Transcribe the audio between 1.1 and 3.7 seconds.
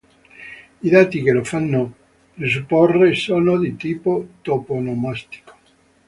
che lo fanno presupporre sono